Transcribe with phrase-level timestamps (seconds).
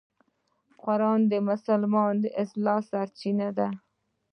[0.83, 3.67] قرآن د مسلمان د اصلاح سرچینه ده.